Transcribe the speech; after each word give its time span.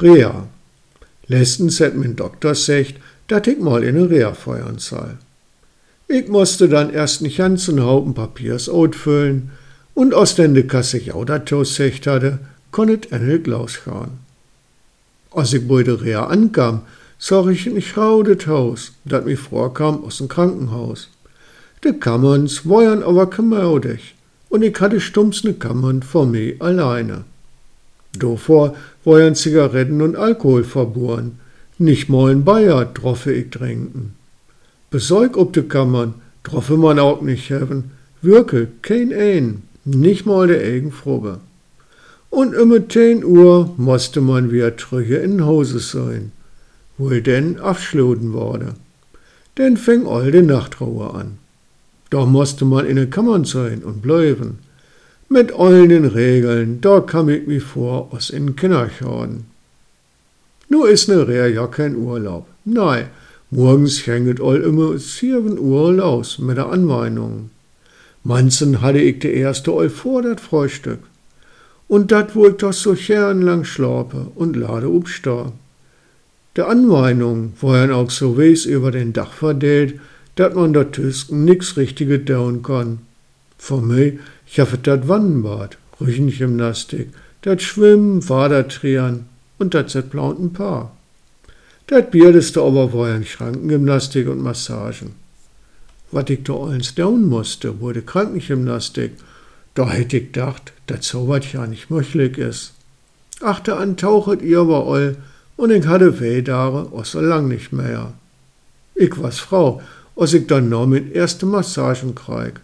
Rea. 0.00 0.46
Letztens 1.26 1.80
hat 1.80 1.96
mein 1.96 2.16
Doktor 2.16 2.50
gesagt, 2.50 2.96
dat 3.28 3.46
ich 3.46 3.58
mal 3.58 3.82
in 3.82 3.96
eine 3.96 4.10
Rea 4.10 4.34
feuern 4.34 4.78
soll. 4.78 5.16
Ich 6.06 6.28
musste 6.28 6.68
dann 6.68 6.90
erst 6.90 7.22
nicht 7.22 7.38
ganzen 7.38 7.82
Haufen 7.82 8.12
Papiers 8.12 8.70
füllen 8.92 9.50
und 9.94 10.12
aus 10.12 10.34
den 10.34 10.54
de 10.54 10.64
Kasse 10.64 11.00
dazu 11.00 11.58
gesagt 11.60 12.06
hatte, 12.06 12.38
konnet 12.70 13.10
endlich 13.10 13.46
losgehen. 13.46 14.18
Als 15.30 15.54
ich 15.54 15.66
bei 15.66 15.82
der 15.82 16.02
Rea 16.02 16.26
ankam, 16.26 16.82
sah 17.18 17.48
ich 17.48 17.66
ein 17.66 17.80
schraudet 17.80 18.46
Haus, 18.46 18.92
dat 19.06 19.24
mir 19.24 19.38
vorkam 19.38 20.04
aus 20.04 20.18
dem 20.18 20.28
Krankenhaus. 20.28 21.08
De 21.82 21.94
Kammerns 21.94 22.68
waren 22.68 23.02
aber 23.02 23.30
gemaudig 23.30 24.14
und 24.50 24.62
ich 24.62 24.78
hatte 24.78 25.00
stumms 25.00 25.42
ne 25.42 25.54
Kammern 25.54 26.02
vor 26.02 26.26
mir 26.26 26.56
alleine. 26.58 27.24
Davor 28.18 28.76
waren 29.04 29.34
Zigaretten 29.34 30.02
und 30.02 30.16
Alkohol 30.16 30.64
verboren, 30.64 31.38
nicht 31.78 32.08
mal 32.08 32.32
in 32.32 32.44
Bayer 32.44 32.84
droffe 32.86 33.32
ich 33.32 33.50
trinken. 33.50 34.14
Besäug 34.90 35.36
ob 35.36 35.52
de 35.52 35.64
Kammern 35.64 36.14
droffe 36.42 36.76
man 36.76 36.98
auch 36.98 37.20
nicht 37.22 37.50
haben, 37.50 37.92
wirklich 38.22 38.68
kein 38.82 39.12
ein, 39.12 39.62
nicht 39.84 40.26
mal 40.26 40.46
der 40.46 40.60
Eigenfrobe. 40.60 41.40
Und 42.30 42.54
immer 42.54 42.88
10 42.88 43.24
Uhr 43.24 43.74
musste 43.76 44.20
man 44.20 44.50
wieder 44.50 44.76
trüge 44.76 45.16
in 45.16 45.44
Hause 45.44 45.78
sein, 45.78 46.32
wohl 46.98 47.22
denn 47.22 47.58
abschloden 47.58 48.32
wurde. 48.32 48.74
Denn 49.58 49.76
fing 49.76 50.06
all 50.06 50.30
die 50.30 50.42
Nachtruhe 50.42 51.14
an. 51.14 51.38
Da 52.10 52.26
musste 52.26 52.64
man 52.64 52.86
in 52.86 52.96
den 52.96 53.10
Kammern 53.10 53.44
sein 53.44 53.82
und 53.82 54.02
bleiben. 54.02 54.58
Mit 55.28 55.52
allen 55.52 55.88
den 55.88 56.04
Regeln, 56.04 56.80
da 56.80 57.00
kam 57.00 57.28
ich 57.28 57.46
mir 57.46 57.60
vor, 57.60 58.12
aus 58.12 58.30
in 58.30 58.54
Kinderschorden. 58.54 59.46
Nu 60.68 60.84
is 60.84 61.08
ne 61.08 61.26
Rehr 61.26 61.48
ja 61.50 61.66
kein 61.66 61.96
Urlaub. 61.96 62.46
Nein, 62.64 63.06
morgens 63.50 64.06
hänget 64.06 64.40
all 64.40 64.60
immer 64.62 64.98
sieben 64.98 65.58
Uhr 65.58 65.92
los 65.92 66.38
mit 66.38 66.56
der 66.56 66.70
Anweinung. 66.70 67.50
Manzen 68.24 68.80
hatte 68.82 68.98
ich 68.98 69.20
de 69.20 69.32
erste 69.32 69.72
all 69.72 69.90
vor 69.90 70.22
dat 70.22 70.40
Frühstück. 70.40 71.00
Und 71.88 72.10
dat 72.10 72.34
wo 72.34 72.46
ich 72.46 72.56
doch 72.56 72.72
so 72.72 72.94
gern 72.94 73.42
lang 73.42 73.64
schlape 73.64 74.26
und 74.34 74.56
lade 74.56 74.88
upsta. 74.88 75.52
Der 76.56 76.68
Anweinung 76.68 77.52
war 77.60 77.86
ja 77.86 77.94
auch 77.94 78.10
so 78.10 78.36
wes 78.36 78.64
über 78.64 78.90
den 78.90 79.12
Dach 79.12 79.32
verdeelt, 79.32 80.00
dat 80.34 80.54
man 80.54 80.72
da 80.72 80.84
Tüsken 80.84 81.44
nix 81.44 81.76
richtige 81.76 82.18
daun 82.18 82.62
kann. 82.62 82.98
Für 83.58 83.80
mich 83.80 84.14
schaffet 84.46 84.84
dat 84.84 85.08
Wannenbad, 85.08 85.76
Rüchengymnastik, 86.00 87.08
dat 87.42 87.62
Schwimmen, 87.62 88.28
Wadertrieren 88.28 89.26
und 89.58 89.74
dat 89.74 90.10
blauten 90.10 90.52
Paar. 90.52 90.92
Dat 91.86 92.10
Bierdeste 92.10 92.60
aber 92.62 92.92
war 92.92 93.08
ja 93.08 93.22
Schrankengymnastik 93.22 94.28
und 94.28 94.42
Massagen. 94.42 95.14
Wat 96.10 96.30
ich 96.30 96.42
da 96.42 96.66
eins 96.66 96.94
down 96.94 97.26
musste, 97.26 97.80
wurde 97.80 98.02
Krankengymnastik. 98.02 99.12
Da 99.74 99.90
hätte 99.90 100.16
ich 100.16 100.32
gedacht, 100.32 100.72
dat 100.86 101.04
so 101.04 101.28
wat 101.28 101.52
ja 101.52 101.66
nicht 101.66 101.90
möglich 101.90 102.38
is. 102.38 102.72
Achte 103.40 103.76
an 103.76 103.96
tauchet 103.96 104.42
ihr 104.42 104.60
aber 104.60 104.86
all 104.86 105.16
und 105.56 105.70
ich 105.70 105.86
hatte 105.86 106.20
weh 106.20 106.42
dare, 106.42 106.90
auch 106.92 107.04
so 107.04 107.20
lang 107.20 107.48
nicht 107.48 107.72
mehr. 107.72 108.14
Ich 108.94 109.12
was 109.22 109.38
Frau, 109.38 109.82
als 110.16 110.32
ich 110.32 110.46
dann 110.46 110.68
noch 110.68 110.86
mit 110.86 111.14
erste 111.14 111.46
Massagen 111.46 112.14
krieg. 112.14 112.54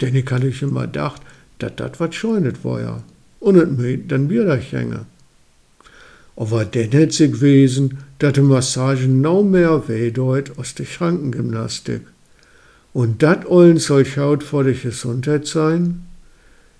Denn 0.00 0.14
ich 0.14 0.30
hatte 0.30 0.48
ich 0.48 0.62
immer 0.62 0.82
gedacht, 0.82 1.22
dat 1.58 1.80
dat 1.80 2.00
wat 2.00 2.14
scheunet 2.14 2.64
war 2.64 2.80
ja. 2.80 3.02
Und 3.40 3.56
et 3.56 3.70
mit 3.78 4.10
dann 4.10 4.28
wieder 4.30 4.56
hänge. 4.56 5.06
Aber 6.36 6.64
denn 6.64 6.90
hätt 6.90 7.12
sich 7.12 7.32
gewesen, 7.32 7.98
dat 8.18 8.36
die 8.36 8.40
Massagen 8.40 9.20
no 9.20 9.42
mehr 9.42 9.88
weh 9.88 10.10
deut 10.10 10.58
aus 10.58 10.74
der 10.74 10.84
Schrankengymnastik. 10.84 12.02
Und 12.92 13.22
dat 13.22 13.46
ollen 13.46 13.78
soll 13.78 14.04
schaut 14.04 14.42
vor 14.42 14.64
der 14.64 14.74
Gesundheit 14.74 15.46
sein? 15.46 16.04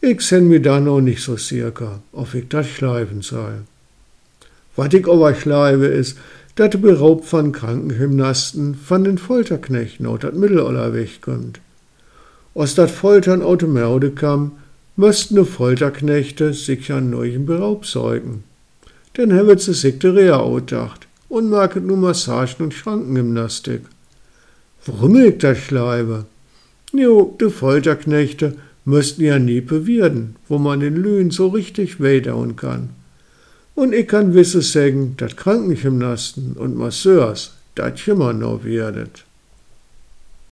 Ich 0.00 0.20
sen 0.20 0.48
mir 0.48 0.62
da 0.62 0.80
noch 0.80 1.00
nicht 1.00 1.22
so 1.22 1.36
circa, 1.36 2.00
ob 2.12 2.34
ich 2.34 2.48
das 2.48 2.68
schleifen 2.68 3.22
soll. 3.22 3.62
Was 4.76 4.94
ich 4.94 5.08
aber 5.08 5.34
schleife 5.34 5.86
is, 5.86 6.14
dat 6.54 6.74
de 6.74 6.80
beraubt 6.80 7.24
von 7.24 7.52
Krankengymnasten 7.52 8.74
von 8.74 9.04
den 9.04 9.18
Folterknechten 9.18 10.06
aus 10.06 10.20
dat 10.20 10.34
Mittelalter 10.34 10.92
wegkommt. 10.94 11.60
Aus 12.58 12.74
dat 12.74 12.90
Foltern 12.90 13.40
aus 13.40 13.58
de 13.58 13.68
Merde 13.68 14.10
kam, 14.10 14.50
müssten 14.96 15.36
de 15.36 15.44
Folterknechte 15.44 16.52
sich 16.52 16.90
an 16.90 17.10
neuen 17.10 17.46
Beraub 17.46 17.86
säugen. 17.86 18.42
Denn 19.16 19.30
hebben 19.30 19.58
sie 19.58 19.74
sich 19.74 20.00
de 20.00 20.10
Reha 20.10 20.38
ausgedacht 20.38 21.06
und 21.28 21.50
market 21.50 21.84
nur 21.84 21.96
Massagen 21.96 22.64
und 22.64 22.74
Schrankengymnastik. 22.74 23.82
Warum 24.84 25.14
ich 25.20 25.38
das 25.38 25.58
schleibe? 25.58 26.24
Jo, 26.92 27.36
de 27.40 27.48
Folterknechte 27.48 28.56
müssten 28.84 29.22
ja 29.22 29.38
nie 29.38 29.60
bewirden, 29.60 30.34
wo 30.48 30.58
man 30.58 30.80
den 30.80 30.96
Lühen 30.96 31.30
so 31.30 31.46
richtig 31.46 32.00
wehdauen 32.00 32.56
kann. 32.56 32.88
Und 33.76 33.94
ich 33.94 34.08
kann 34.08 34.34
wisse 34.34 34.62
sagen, 34.62 35.14
dat 35.16 35.36
Krankengymnasten 35.36 36.54
und 36.54 36.76
Masseurs 36.76 37.52
dat 37.76 38.08
immer 38.08 38.32
noch 38.32 38.64
werdet. 38.64 39.27